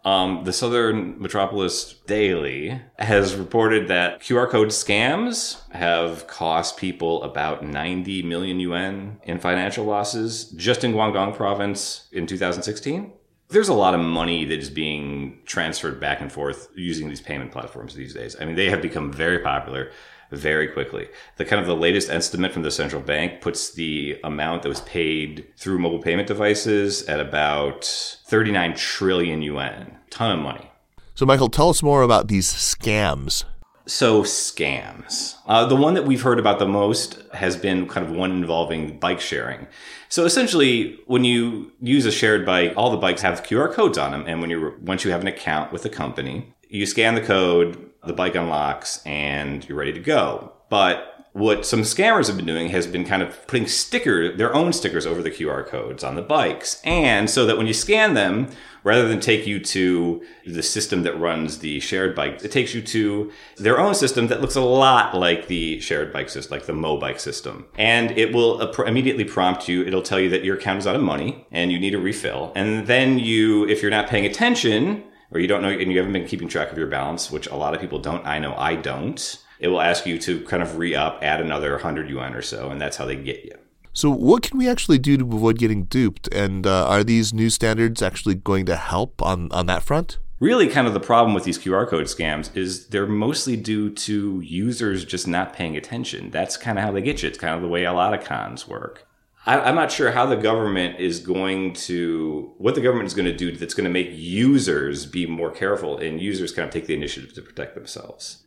Um, 0.06 0.44
the 0.46 0.54
Southern 0.54 1.22
Metropolis 1.22 1.96
Daily 2.06 2.80
has 2.98 3.36
reported 3.36 3.90
that 3.90 4.22
QR 4.22 4.48
code 4.48 4.70
scams 4.70 5.70
have 5.72 6.28
cost 6.28 6.78
people 6.78 7.24
about 7.24 7.64
90 7.64 8.24
million 8.24 8.60
yuan 8.60 9.20
in 9.24 9.40
financial 9.40 9.84
losses 9.84 10.46
just 10.52 10.84
in 10.84 10.94
Guangdong 10.94 11.36
province 11.36 12.08
in 12.12 12.26
2016. 12.26 13.12
There's 13.50 13.70
a 13.70 13.74
lot 13.74 13.94
of 13.94 14.02
money 14.02 14.44
that 14.46 14.60
is 14.60 14.70
being 14.70 15.40
transferred 15.46 16.00
back 16.00 16.20
and 16.20 16.32
forth 16.32 16.70
using 16.76 17.08
these 17.08 17.22
payment 17.22 17.52
platforms 17.52 17.96
these 17.96 18.14
days. 18.14 18.36
I 18.40 18.46
mean, 18.46 18.56
they 18.56 18.70
have 18.70 18.82
become 18.82 19.12
very 19.12 19.40
popular 19.40 19.92
very 20.32 20.68
quickly. 20.68 21.08
The 21.38 21.46
kind 21.46 21.62
of 21.62 21.68
the 21.68 21.76
latest 21.76 22.10
estimate 22.10 22.52
from 22.52 22.64
the 22.64 22.72
central 22.72 23.02
bank 23.02 23.42
puts 23.42 23.72
the 23.72 24.20
amount 24.24 24.64
that 24.64 24.70
was 24.70 24.82
paid 24.82 25.48
through 25.56 25.80
mobile 25.80 26.02
payment 26.02 26.28
devices 26.28 27.04
at 27.04 27.20
about 27.20 27.86
39 28.26 28.76
trillion 28.76 29.42
yuan. 29.42 29.98
Ton 30.10 30.32
of 30.32 30.40
money. 30.40 30.70
So, 31.16 31.26
Michael, 31.26 31.50
tell 31.50 31.70
us 31.70 31.82
more 31.82 32.02
about 32.02 32.28
these 32.28 32.48
scams. 32.48 33.46
So, 33.88 34.24
scams. 34.24 35.36
Uh, 35.46 35.66
the 35.66 35.76
one 35.76 35.94
that 35.94 36.06
we've 36.06 36.22
heard 36.22 36.40
about 36.40 36.60
the 36.60 36.68
most 36.68 37.20
has 37.34 37.56
been 37.56 37.88
kind 37.88 38.06
of 38.06 38.12
one 38.12 38.32
involving 38.32 39.00
bike 39.00 39.22
sharing. 39.22 39.66
So, 40.10 40.26
essentially, 40.26 41.00
when 41.08 41.24
you 41.24 41.72
use 41.80 42.06
a 42.06 42.12
shared 42.12 42.46
bike, 42.46 42.74
all 42.76 42.92
the 42.92 42.98
bikes 42.98 43.22
have 43.22 43.44
QR 43.44 43.72
codes 43.72 43.98
on 43.98 44.12
them. 44.12 44.26
And 44.28 44.42
when 44.42 44.50
you 44.50 44.76
once 44.82 45.06
you 45.06 45.12
have 45.12 45.22
an 45.22 45.28
account 45.28 45.72
with 45.72 45.84
the 45.84 45.90
company, 45.90 46.54
you 46.70 46.86
scan 46.86 47.16
the 47.16 47.22
code, 47.22 47.90
the 48.04 48.12
bike 48.12 48.36
unlocks, 48.36 49.02
and 49.06 49.68
you're 49.68 49.78
ready 49.78 49.94
to 49.94 50.02
go. 50.02 50.52
But 50.70 51.17
what 51.38 51.66
some 51.66 51.82
scammers 51.82 52.28
have 52.28 52.36
been 52.36 52.48
doing 52.48 52.70
has 52.70 52.88
been 52.88 53.06
kind 53.06 53.22
of 53.22 53.46
putting 53.46 53.68
sticker 53.68 54.36
their 54.36 54.54
own 54.56 54.74
stickers 54.74 55.06
over 55.06 55.22
the 55.22 55.30
QR 55.30 55.66
codes 55.66 56.04
on 56.04 56.16
the 56.16 56.22
bikes. 56.22 56.82
And 56.84 57.30
so 57.30 57.46
that 57.46 57.58
when 57.58 57.68
you 57.68 57.74
scan 57.74 58.16
them, 58.16 58.50
rather 58.84 59.08
than 59.08 59.20
take 59.20 59.46
you 59.46 59.60
to 59.60 60.24
the 60.48 60.64
system 60.64 61.04
that 61.04 61.20
runs 61.20 61.60
the 61.60 61.80
shared 61.80 62.16
bike, 62.16 62.44
it 62.44 62.52
takes 62.52 62.74
you 62.74 62.82
to 62.82 63.32
their 63.58 63.80
own 63.80 63.94
system 63.94 64.28
that 64.28 64.42
looks 64.42 64.56
a 64.56 64.62
lot 64.62 65.16
like 65.16 65.48
the 65.48 65.80
shared 65.80 66.12
bike 66.12 66.30
system, 66.30 66.58
like 66.58 66.66
the 66.66 66.74
Mobike 66.74 67.20
system. 67.20 67.68
And 67.78 68.12
it 68.18 68.34
will 68.34 68.72
immediately 68.82 69.24
prompt 69.24 69.68
you, 69.68 69.86
it'll 69.86 70.02
tell 70.02 70.20
you 70.20 70.30
that 70.30 70.44
your 70.44 70.58
account 70.58 70.80
is 70.80 70.88
out 70.88 70.96
of 70.96 71.02
money 71.04 71.46
and 71.52 71.72
you 71.72 71.80
need 71.80 71.94
a 71.94 72.00
refill. 72.00 72.52
And 72.56 72.88
then 72.88 73.20
you, 73.20 73.68
if 73.68 73.82
you're 73.84 73.92
not 73.92 74.08
paying 74.08 74.26
attention, 74.26 75.04
or 75.32 75.40
you 75.40 75.48
don't 75.48 75.62
know 75.62 75.70
and 75.70 75.92
you 75.92 75.98
haven't 75.98 76.14
been 76.14 76.26
keeping 76.26 76.48
track 76.48 76.72
of 76.72 76.78
your 76.78 76.88
balance, 76.88 77.30
which 77.30 77.48
a 77.48 77.56
lot 77.56 77.76
of 77.76 77.82
people 77.82 78.00
don't. 78.00 78.26
I 78.26 78.40
know 78.40 78.56
I 78.56 78.76
don't. 78.76 79.44
It 79.60 79.70
will 79.70 79.82
ask 79.82 80.06
you 80.06 80.18
to 80.20 80.42
kind 80.46 80.62
of 80.62 80.78
re 80.78 80.96
up, 80.96 81.20
add 81.22 81.42
another 81.42 81.72
100 81.72 82.10
yuan 82.10 82.34
or 82.34 82.42
so, 82.42 82.70
and 82.70 82.80
that's 82.80 82.98
how 82.98 83.06
they 83.06 83.16
get 83.16 83.44
you. 83.44 83.58
So, 83.94 84.12
what 84.12 84.44
can 84.44 84.60
we 84.60 84.70
actually 84.70 85.00
do 85.00 85.18
to 85.18 85.24
avoid 85.24 85.58
getting 85.58 85.86
duped? 85.86 86.28
And 86.32 86.68
uh, 86.68 86.88
are 86.88 87.04
these 87.04 87.34
new 87.34 87.50
standards 87.50 88.02
actually 88.04 88.36
going 88.36 88.68
to 88.68 88.76
help 88.76 89.22
on, 89.24 89.52
on 89.52 89.66
that 89.66 89.82
front? 89.82 90.20
Really, 90.40 90.68
kind 90.68 90.86
of 90.86 90.94
the 90.94 91.00
problem 91.00 91.34
with 91.34 91.46
these 91.46 91.58
QR 91.58 91.88
code 91.88 92.06
scams 92.06 92.56
is 92.56 92.90
they're 92.90 93.08
mostly 93.08 93.56
due 93.56 93.90
to 93.90 94.40
users 94.42 95.04
just 95.04 95.28
not 95.28 95.54
paying 95.54 95.76
attention. 95.76 96.30
That's 96.30 96.58
kind 96.58 96.78
of 96.78 96.84
how 96.84 96.92
they 96.92 97.02
get 97.02 97.24
you. 97.24 97.30
It's 97.30 97.40
kind 97.40 97.56
of 97.56 97.64
the 97.64 97.68
way 97.68 97.86
a 97.86 97.94
lot 97.94 98.14
of 98.14 98.24
cons 98.24 98.68
work. 98.68 99.08
I, 99.48 99.70
am 99.70 99.74
not 99.74 99.92
sure 99.92 100.12
how 100.12 100.28
the 100.28 100.36
government 100.36 101.00
is 101.00 101.20
going 101.20 101.74
to, 101.74 102.54
what 102.58 102.76
the 102.76 102.82
government 102.82 103.08
is 103.08 103.16
going 103.16 103.26
to 103.26 103.36
do 103.36 103.56
that's 103.56 103.74
going 103.74 103.86
to 103.86 103.90
make 103.90 104.10
users 104.12 105.08
be 105.08 105.26
more 105.26 105.50
careful 105.50 105.98
and 105.98 106.22
users 106.22 106.52
kind 106.52 106.68
of 106.68 106.74
take 106.74 106.86
the 106.86 106.94
initiative 106.94 107.34
to 107.34 107.42
protect 107.42 107.74
themselves. 107.74 108.44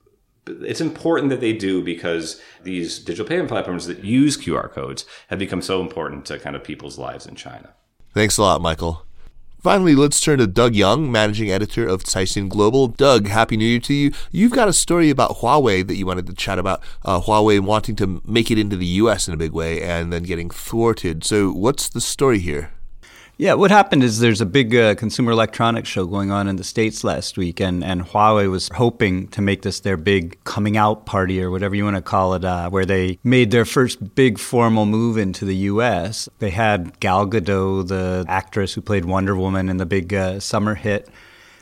It's 0.47 0.80
important 0.80 1.30
that 1.30 1.40
they 1.40 1.52
do 1.52 1.82
because 1.82 2.40
these 2.62 2.99
digital 2.99 3.26
payment 3.26 3.49
platforms 3.49 3.87
that 3.87 4.04
use 4.04 4.37
QR 4.37 4.70
codes 4.70 5.04
have 5.28 5.38
become 5.38 5.62
so 5.62 5.80
important 5.80 6.25
to 6.26 6.38
kind 6.38 6.56
of 6.56 6.64
people's 6.64 6.99
lives 6.99 7.26
in 7.26 7.35
China. 7.35 7.75
Thanks 8.14 8.38
a 8.38 8.42
lot, 8.42 8.61
Michael. 8.61 9.06
Finally, 9.62 9.94
let's 9.94 10.18
turn 10.23 10.38
to 10.38 10.47
Doug 10.47 10.75
Young, 10.75 11.12
managing 11.12 11.50
editor 11.50 11.87
of 11.87 12.02
Caixin 12.02 12.49
Global. 12.49 12.88
Doug, 12.88 13.26
happy 13.26 13.59
New 13.59 13.66
Year 13.66 13.80
to 13.80 13.92
you. 13.92 14.11
You've 14.32 14.52
got 14.52 14.68
a 14.68 14.73
story 14.73 15.11
about 15.11 15.37
Huawei 15.38 15.87
that 15.87 15.97
you 15.97 16.06
wanted 16.06 16.26
to 16.28 16.32
chat 16.32 16.59
about. 16.59 16.82
Uh, 17.04 17.20
Huawei 17.20 17.61
wanting 17.61 17.94
to 17.97 18.23
make 18.25 18.50
it 18.50 18.59
into 18.59 18.75
the 18.75 18.87
U.S. 18.87 19.28
in 19.28 19.35
a 19.35 19.37
big 19.37 19.52
way 19.52 19.82
and 19.82 20.11
then 20.11 20.23
getting 20.23 20.49
thwarted. 20.49 21.25
So, 21.25 21.52
what's 21.52 21.90
the 21.90 22.00
story 22.00 22.38
here? 22.38 22.73
Yeah, 23.40 23.54
what 23.54 23.70
happened 23.70 24.02
is 24.02 24.18
there's 24.18 24.42
a 24.42 24.47
big 24.47 24.76
uh, 24.76 24.94
consumer 24.97 25.32
electronics 25.32 25.88
show 25.88 26.04
going 26.04 26.30
on 26.30 26.47
in 26.47 26.56
the 26.56 26.62
States 26.62 27.02
last 27.02 27.38
week, 27.38 27.59
and, 27.59 27.82
and 27.82 28.02
Huawei 28.02 28.50
was 28.50 28.68
hoping 28.75 29.28
to 29.28 29.40
make 29.40 29.62
this 29.62 29.80
their 29.80 29.97
big 29.97 30.37
coming 30.44 30.76
out 30.76 31.06
party 31.06 31.42
or 31.42 31.50
whatever 31.50 31.75
you 31.75 31.85
want 31.85 31.97
to 31.97 32.02
call 32.02 32.35
it, 32.35 32.44
uh, 32.44 32.68
where 32.68 32.85
they 32.85 33.18
made 33.25 33.50
their 33.50 33.64
first 33.64 34.14
big 34.14 34.38
formal 34.38 34.85
move 34.85 35.16
into 35.16 35.47
the 35.47 35.56
U.S. 35.56 36.28
They 36.38 36.50
had 36.50 37.00
Gal 37.00 37.26
Gadot, 37.26 37.88
the 37.88 38.26
actress 38.28 38.75
who 38.75 38.82
played 38.82 39.06
Wonder 39.06 39.35
Woman 39.35 39.70
in 39.70 39.78
the 39.78 39.87
big 39.87 40.12
uh, 40.12 40.38
summer 40.38 40.75
hit, 40.75 41.09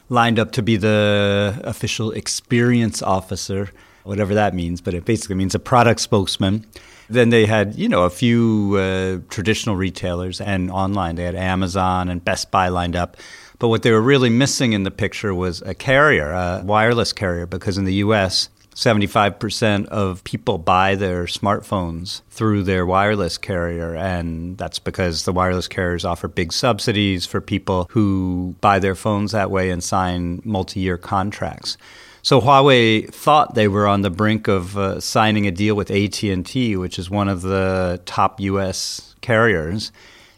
lined 0.08 0.40
up 0.40 0.50
to 0.54 0.62
be 0.62 0.76
the 0.76 1.60
official 1.62 2.10
experience 2.10 3.02
officer, 3.02 3.70
whatever 4.02 4.34
that 4.34 4.52
means, 4.52 4.80
but 4.80 4.94
it 4.94 5.04
basically 5.04 5.36
means 5.36 5.54
a 5.54 5.60
product 5.60 6.00
spokesman. 6.00 6.66
Then 7.10 7.30
they 7.30 7.46
had, 7.46 7.74
you 7.74 7.88
know, 7.88 8.04
a 8.04 8.10
few 8.10 8.76
uh, 8.76 9.18
traditional 9.30 9.76
retailers 9.76 10.40
and 10.40 10.70
online. 10.70 11.16
They 11.16 11.24
had 11.24 11.34
Amazon 11.34 12.08
and 12.08 12.24
Best 12.24 12.50
Buy 12.50 12.68
lined 12.68 12.96
up. 12.96 13.16
But 13.58 13.68
what 13.68 13.82
they 13.82 13.90
were 13.90 14.02
really 14.02 14.30
missing 14.30 14.72
in 14.72 14.84
the 14.84 14.90
picture 14.90 15.34
was 15.34 15.62
a 15.62 15.74
carrier, 15.74 16.30
a 16.30 16.62
wireless 16.64 17.12
carrier, 17.12 17.46
because 17.46 17.76
in 17.76 17.84
the 17.84 17.94
US, 17.94 18.50
75% 18.78 19.86
of 19.86 20.22
people 20.22 20.56
buy 20.56 20.94
their 20.94 21.24
smartphones 21.24 22.20
through 22.30 22.62
their 22.62 22.86
wireless 22.86 23.36
carrier. 23.36 23.96
And 23.96 24.56
that's 24.56 24.78
because 24.78 25.24
the 25.24 25.32
wireless 25.32 25.66
carriers 25.66 26.04
offer 26.04 26.28
big 26.28 26.52
subsidies 26.52 27.26
for 27.26 27.40
people 27.40 27.88
who 27.90 28.54
buy 28.60 28.78
their 28.78 28.94
phones 28.94 29.32
that 29.32 29.50
way 29.50 29.70
and 29.70 29.82
sign 29.82 30.40
multi 30.44 30.78
year 30.78 30.96
contracts. 30.96 31.76
So 32.22 32.40
Huawei 32.40 33.12
thought 33.12 33.54
they 33.54 33.68
were 33.68 33.86
on 33.86 34.02
the 34.02 34.10
brink 34.10 34.48
of 34.48 34.76
uh, 34.76 35.00
signing 35.00 35.46
a 35.46 35.50
deal 35.50 35.74
with 35.74 35.90
AT&T, 35.90 36.76
which 36.76 36.98
is 36.98 37.08
one 37.08 37.28
of 37.28 37.42
the 37.42 38.00
top 38.06 38.40
US 38.40 39.14
carriers. 39.20 39.92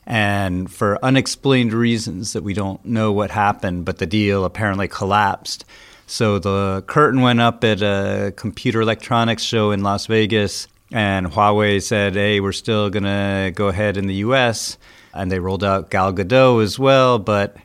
And 0.07 0.71
for 0.71 0.99
unexplained 1.05 1.73
reasons 1.73 2.33
that 2.33 2.43
we 2.43 2.55
don't 2.55 2.85
know 2.85 3.13
what 3.13 3.31
happened, 3.31 3.85
but 3.85 3.99
the 3.99 4.07
deal 4.07 4.45
apparently 4.45 4.89
collapsed. 4.89 5.65
So 6.07 6.39
the 6.41 6.83
curtain 6.87 7.21
went 7.21 7.41
up 7.41 7.63
at 7.63 7.83
a 7.83 8.33
computer 8.37 8.81
electronics 8.81 9.45
show 9.45 9.71
in 9.71 9.85
Las 9.85 10.07
Vegas, 10.07 10.67
and 10.91 11.29
Huawei 11.29 11.81
said, 11.81 12.15
hey, 12.15 12.41
we're 12.41 12.51
still 12.51 12.91
going 12.91 13.05
to 13.05 13.53
go 13.55 13.69
ahead 13.69 13.97
in 13.97 14.09
the 14.09 14.15
US. 14.15 14.77
And 15.15 15.31
they 15.31 15.39
rolled 15.39 15.63
out 15.63 15.91
Gal 15.91 16.13
Gadot 16.13 16.63
as 16.63 16.79
well, 16.79 17.19
but 17.19 17.57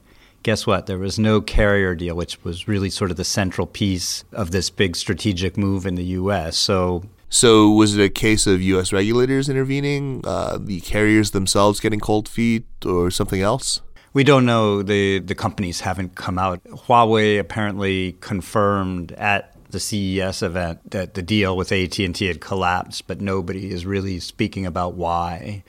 guess 0.46 0.68
what? 0.68 0.86
There 0.86 1.00
was 1.00 1.18
no 1.18 1.42
carrier 1.42 1.96
deal, 1.96 2.16
which 2.16 2.42
was 2.44 2.68
really 2.68 2.92
sort 2.92 3.10
of 3.10 3.18
the 3.18 3.24
central 3.24 3.66
piece 3.66 4.24
of 4.32 4.52
this 4.52 4.70
big 4.70 4.96
strategic 4.96 5.58
move 5.58 5.88
in 5.88 5.96
the 5.96 6.04
U.S. 6.22 6.56
So, 6.56 7.04
so 7.32 7.72
was 7.72 7.98
it 7.98 8.04
a 8.04 8.10
case 8.10 8.46
of 8.46 8.62
U.S. 8.62 8.94
regulators 8.94 9.50
intervening, 9.50 10.22
uh, 10.24 10.60
the 10.62 10.82
carriers 10.82 11.32
themselves 11.32 11.80
getting 11.80 12.00
cold 12.00 12.30
feet, 12.30 12.64
or 12.86 13.10
something 13.10 13.42
else? 13.42 13.82
We 14.14 14.24
don't 14.24 14.46
know. 14.46 14.84
the 14.84 15.18
The 15.18 15.34
companies 15.34 15.82
haven't 15.82 16.14
come 16.14 16.38
out. 16.38 16.64
Huawei 16.66 17.40
apparently 17.40 18.12
confirmed 18.22 19.14
at 19.14 19.52
the 19.72 19.80
CES 19.80 20.44
event 20.44 20.92
that 20.92 21.16
the 21.16 21.24
deal 21.24 21.58
with 21.58 21.72
AT 21.72 21.98
and 21.98 22.14
T 22.14 22.28
had 22.28 22.40
collapsed, 22.40 23.08
but 23.08 23.20
nobody 23.20 23.72
is 23.72 23.84
really 23.84 24.20
speaking 24.20 24.68
about 24.68 24.94
why 24.94 25.64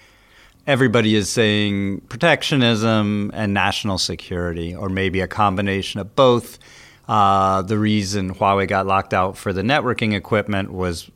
everybody 0.66 1.14
is 1.14 1.30
saying 1.30 2.00
protectionism 2.02 3.30
and 3.34 3.54
national 3.54 3.98
security, 3.98 4.74
or 4.74 4.88
maybe 4.88 5.20
a 5.20 5.28
combination 5.28 6.00
of 6.00 6.14
both. 6.16 6.58
Uh, 7.08 7.62
the 7.62 7.78
reason 7.78 8.34
Huawei 8.34 8.66
got 8.66 8.86
locked 8.86 9.14
out 9.14 9.36
for 9.36 9.52
the 9.52 9.62
networking 9.62 10.12
equipment 10.12 10.72
was 10.72 11.10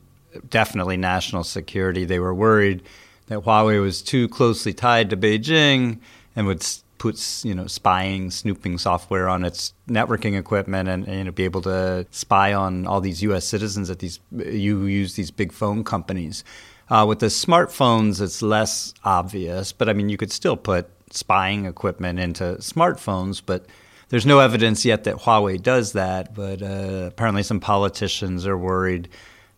definitely 0.49 0.95
national 0.95 1.43
security. 1.43 2.05
They 2.05 2.19
were 2.19 2.33
worried 2.33 2.83
that 3.27 3.39
Huawei 3.39 3.81
was 3.81 4.01
too 4.01 4.29
closely 4.29 4.73
tied 4.73 5.09
to 5.09 5.17
Beijing 5.17 5.99
and 6.35 6.47
would 6.47 6.65
put 6.97 7.43
you 7.43 7.55
know 7.55 7.67
spying, 7.67 8.31
snooping 8.31 8.77
software 8.77 9.27
on 9.27 9.43
its 9.43 9.73
networking 9.89 10.37
equipment 10.37 10.87
and, 10.87 11.05
and 11.07 11.17
you 11.17 11.23
know, 11.25 11.31
be 11.31 11.43
able 11.43 11.61
to 11.61 12.05
spy 12.11 12.53
on 12.53 12.87
all 12.87 13.01
these 13.01 13.21
U.S. 13.23 13.45
citizens 13.45 13.89
at 13.89 13.99
these 13.99 14.19
you 14.31 14.85
use 14.85 15.15
these 15.15 15.31
big 15.31 15.51
phone 15.51 15.83
companies. 15.83 16.43
Uh, 16.91 17.05
with 17.05 17.19
the 17.19 17.27
smartphones, 17.27 18.19
it's 18.19 18.41
less 18.41 18.93
obvious, 19.05 19.71
but 19.71 19.87
I 19.87 19.93
mean, 19.93 20.09
you 20.09 20.17
could 20.17 20.31
still 20.31 20.57
put 20.57 20.89
spying 21.09 21.63
equipment 21.63 22.19
into 22.19 22.43
smartphones, 22.59 23.41
but 23.45 23.65
there's 24.09 24.25
no 24.25 24.39
evidence 24.39 24.83
yet 24.83 25.05
that 25.05 25.15
Huawei 25.15 25.61
does 25.61 25.93
that. 25.93 26.35
But 26.35 26.61
uh, 26.61 27.05
apparently, 27.07 27.43
some 27.43 27.61
politicians 27.61 28.45
are 28.45 28.57
worried 28.57 29.07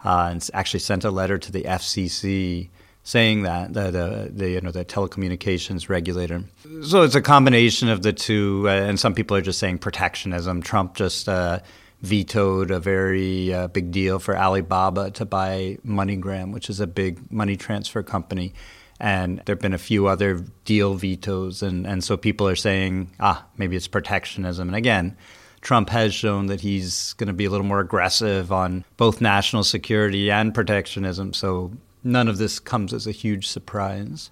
uh, 0.05 0.29
and 0.31 0.47
actually 0.53 0.81
sent 0.81 1.05
a 1.05 1.09
letter 1.09 1.39
to 1.39 1.51
the 1.51 1.63
FCC 1.63 2.69
saying 3.01 3.41
that 3.43 3.73
the, 3.73 3.89
the, 3.89 4.31
the, 4.31 4.49
you 4.51 4.61
know 4.61 4.69
the 4.69 4.85
telecommunications 4.85 5.89
regulator. 5.89 6.43
So 6.83 7.01
it's 7.01 7.15
a 7.15 7.21
combination 7.21 7.89
of 7.89 8.03
the 8.03 8.13
two, 8.13 8.65
uh, 8.67 8.73
and 8.73 8.99
some 8.99 9.15
people 9.15 9.35
are 9.35 9.41
just 9.41 9.57
saying 9.57 9.79
protectionism. 9.79 10.61
Trump 10.61 10.95
just 10.95 11.27
uh, 11.27 11.61
vetoed 12.03 12.69
a 12.69 12.79
very 12.79 13.53
uh, 13.53 13.67
big 13.69 13.89
deal 13.91 14.19
for 14.19 14.37
Alibaba 14.37 15.09
to 15.11 15.25
buy 15.25 15.77
MoneyGram, 15.85 16.51
which 16.51 16.69
is 16.69 16.79
a 16.79 16.85
big 16.85 17.31
money 17.31 17.55
transfer 17.55 18.03
company. 18.03 18.53
And 18.99 19.41
there 19.45 19.55
have 19.55 19.61
been 19.61 19.73
a 19.73 19.79
few 19.79 20.07
other 20.07 20.45
deal 20.65 20.95
vetoes. 20.95 21.63
And, 21.63 21.87
and 21.87 22.03
so 22.03 22.17
people 22.17 22.47
are 22.47 22.57
saying, 22.57 23.09
ah, 23.19 23.45
maybe 23.57 23.75
it's 23.75 23.87
protectionism. 23.87 24.67
And 24.67 24.75
again, 24.75 25.17
Trump 25.61 25.89
has 25.89 26.13
shown 26.13 26.47
that 26.47 26.61
he's 26.61 27.13
going 27.13 27.27
to 27.27 27.33
be 27.33 27.45
a 27.45 27.49
little 27.49 27.65
more 27.65 27.79
aggressive 27.79 28.51
on 28.51 28.83
both 28.97 29.21
national 29.21 29.63
security 29.63 30.29
and 30.29 30.53
protectionism. 30.53 31.33
So 31.33 31.71
none 32.03 32.27
of 32.27 32.37
this 32.37 32.59
comes 32.59 32.93
as 32.93 33.07
a 33.07 33.11
huge 33.11 33.47
surprise. 33.47 34.29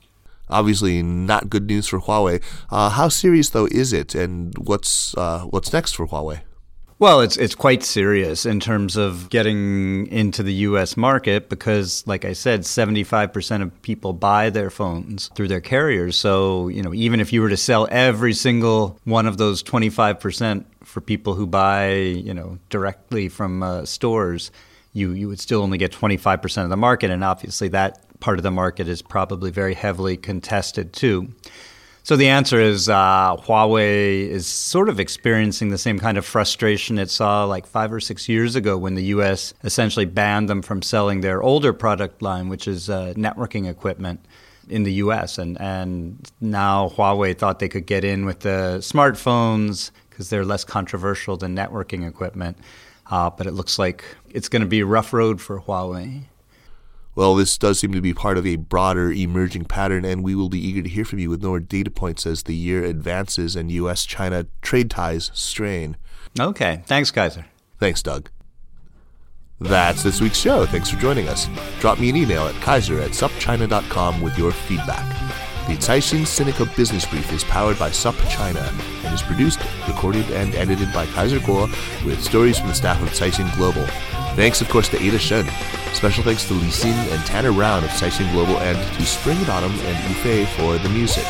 Obviously, 0.50 1.02
not 1.02 1.50
good 1.50 1.68
news 1.68 1.88
for 1.88 2.02
Huawei. 2.02 2.44
Uh, 2.70 2.90
how 2.90 3.08
serious, 3.08 3.50
though, 3.50 3.68
is 3.72 3.94
it, 3.94 4.14
and 4.14 4.54
what's 4.58 5.16
uh, 5.16 5.44
what's 5.44 5.72
next 5.72 5.94
for 5.94 6.06
Huawei? 6.06 6.42
Well, 7.02 7.22
it's 7.22 7.36
it's 7.36 7.56
quite 7.56 7.82
serious 7.82 8.46
in 8.46 8.60
terms 8.60 8.96
of 8.96 9.32
getting 9.32 10.06
into 10.12 10.44
the 10.44 10.54
U.S. 10.70 10.96
market 10.96 11.50
because, 11.50 12.06
like 12.06 12.26
I 12.26 12.34
said, 12.34 12.64
seventy 12.64 13.04
five 13.04 13.34
percent 13.34 13.64
of 13.64 13.82
people 13.82 14.14
buy 14.14 14.52
their 14.52 14.70
phones 14.70 15.30
through 15.30 15.48
their 15.48 15.62
carriers. 15.62 16.16
So 16.16 16.68
you 16.68 16.84
know, 16.84 16.94
even 16.94 17.20
if 17.20 17.34
you 17.34 17.42
were 17.42 17.50
to 17.50 17.58
sell 17.58 17.88
every 17.90 18.34
single 18.34 19.00
one 19.04 19.26
of 19.26 19.40
those 19.40 19.64
twenty 19.64 19.90
five 19.90 20.20
percent 20.20 20.68
for 20.84 21.02
people 21.02 21.34
who 21.34 21.48
buy, 21.48 21.94
you 21.94 22.36
know, 22.36 22.60
directly 22.70 23.30
from 23.30 23.64
uh, 23.64 23.84
stores, 23.86 24.52
you 24.94 25.10
you 25.14 25.28
would 25.28 25.40
still 25.40 25.64
only 25.64 25.80
get 25.80 25.92
twenty 25.92 26.18
five 26.18 26.40
percent 26.40 26.66
of 26.66 26.70
the 26.70 26.78
market, 26.78 27.10
and 27.10 27.24
obviously 27.24 27.70
that 27.70 28.20
part 28.20 28.38
of 28.38 28.44
the 28.44 28.52
market 28.52 28.88
is 28.88 29.02
probably 29.02 29.50
very 29.50 29.74
heavily 29.74 30.18
contested 30.18 30.94
too. 30.94 31.34
So 32.04 32.16
the 32.16 32.30
answer 32.30 32.60
is 32.60 32.90
uh, 32.90 33.36
Huawei 33.38 34.28
is 34.28 34.48
sort 34.48 34.90
of 34.90 35.00
experiencing 35.00 35.70
the 35.70 35.78
same 35.78 36.00
kind 36.00 36.18
of 36.18 36.26
frustration 36.26 36.98
it 36.98 37.12
saw 37.12 37.46
like 37.46 37.68
five 37.68 37.94
or 37.94 38.00
six 38.00 38.28
years 38.28 38.56
ago 38.56 38.76
when 38.76 38.96
the 38.96 39.04
U.S. 39.06 39.54
essentially 39.64 40.06
banned 40.06 40.50
them 40.50 40.64
from 40.64 40.82
selling 40.82 41.22
their 41.22 41.44
older 41.44 41.74
product 41.74 42.24
line, 42.24 42.50
which 42.50 42.68
is 42.68 42.90
uh, 42.90 43.14
networking 43.16 43.70
equipment 43.70 44.26
in 44.68 44.82
the 44.82 44.94
U.S. 44.94 45.38
And 45.38 45.62
and 45.62 46.28
now 46.42 46.90
Huawei 46.90 47.38
thought 47.38 47.60
they 47.60 47.70
could 47.70 47.86
get 47.86 48.04
in 48.04 48.26
with 48.26 48.40
the 48.40 48.80
smartphones 48.80 49.92
because 50.10 50.30
they're 50.32 50.46
less 50.46 50.64
controversial 50.64 51.38
than 51.38 51.56
networking 51.56 52.08
equipment. 52.08 52.58
Uh, 53.12 53.30
but 53.30 53.46
it 53.46 53.52
looks 53.52 53.78
like 53.78 54.04
it's 54.30 54.50
going 54.50 54.62
to 54.62 54.68
be 54.68 54.80
a 54.80 54.86
rough 54.86 55.14
road 55.14 55.40
for 55.40 55.60
Huawei. 55.62 56.24
Well, 57.22 57.36
this 57.36 57.56
does 57.56 57.78
seem 57.78 57.92
to 57.92 58.02
be 58.02 58.16
part 58.16 58.40
of 58.40 58.48
a 58.48 58.56
broader 58.56 59.12
emerging 59.12 59.66
pattern, 59.66 60.06
and 60.06 60.24
we 60.24 60.34
will 60.34 60.50
be 60.50 60.58
eager 60.58 60.82
to 60.82 60.90
hear 60.90 61.06
from 61.06 61.20
you 61.20 61.30
with 61.30 61.44
more 61.44 61.60
data 61.60 61.92
points 61.92 62.26
as 62.26 62.42
the 62.42 62.56
year 62.56 62.84
advances 62.84 63.56
and 63.56 63.70
U.S. 63.74 64.08
China 64.08 64.48
trade 64.64 64.90
ties 64.90 65.30
strain. 65.36 65.98
Okay. 66.40 66.82
Thanks, 66.88 67.12
Kaiser. 67.12 67.46
Thanks, 67.78 68.02
Doug. 68.02 68.32
That's 69.60 70.02
this 70.02 70.20
week's 70.20 70.40
show. 70.40 70.66
Thanks 70.66 70.90
for 70.90 71.00
joining 71.00 71.28
us. 71.28 71.48
Drop 71.80 72.00
me 72.00 72.10
an 72.10 72.16
email 72.16 72.48
at 72.48 72.56
kaiser 72.56 73.00
at 73.00 73.12
supchina.com 73.12 74.22
with 74.24 74.36
your 74.36 74.52
feedback. 74.52 75.41
The 75.72 75.78
Caixin 75.78 76.28
Sinica 76.28 76.68
Business 76.76 77.06
Brief 77.06 77.32
is 77.32 77.46
powered 77.46 77.80
by 77.80 77.92
SupChina 77.92 78.68
and 79.06 79.14
is 79.16 79.22
produced, 79.22 79.62
recorded, 79.88 80.30
and 80.32 80.54
edited 80.54 80.92
by 80.92 81.06
Kaiser 81.06 81.40
Kuo 81.40 81.72
with 82.06 82.22
stories 82.22 82.60
from 82.60 82.68
the 82.68 82.74
staff 82.74 83.02
of 83.02 83.08
Caixin 83.12 83.48
Global. 83.56 83.86
Thanks, 84.36 84.60
of 84.60 84.68
course, 84.68 84.90
to 84.90 85.02
Ada 85.02 85.18
Shen. 85.18 85.48
Special 85.94 86.26
thanks 86.26 86.46
to 86.50 86.56
Li 86.56 86.68
Xin 86.68 86.92
and 86.92 87.26
Tanner 87.26 87.54
Brown 87.54 87.86
of 87.86 87.90
Caixin 87.92 88.30
Global 88.34 88.58
and 88.58 88.76
to 88.98 89.06
Spring 89.06 89.38
and 89.38 89.48
Autumn 89.48 89.72
and 89.72 89.96
Yufei 90.12 90.46
for 90.60 90.78
the 90.78 90.90
music. 90.90 91.24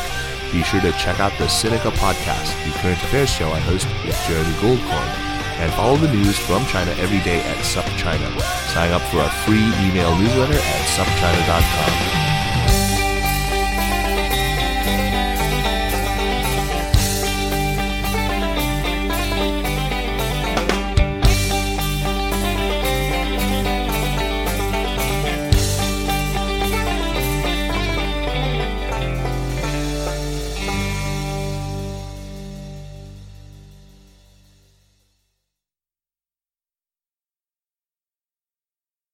Be 0.50 0.64
sure 0.64 0.80
to 0.80 0.90
check 0.98 1.20
out 1.20 1.30
the 1.38 1.46
Sinica 1.46 1.92
podcast, 2.02 2.50
the 2.66 2.76
current 2.80 3.00
affairs 3.04 3.30
show 3.30 3.48
I 3.52 3.60
host 3.60 3.86
with 4.04 4.18
Jeremy 4.26 4.54
Goldkorn, 4.58 5.08
and 5.62 5.72
follow 5.74 5.96
the 5.98 6.12
news 6.12 6.36
from 6.36 6.66
China 6.66 6.90
every 6.98 7.20
day 7.20 7.38
at 7.42 7.58
SupChina. 7.58 8.26
Sign 8.74 8.90
up 8.90 9.02
for 9.02 9.20
a 9.20 9.30
free 9.46 9.70
email 9.86 10.18
newsletter 10.18 10.58
at 10.58 10.84
supchina.com. 10.98 12.21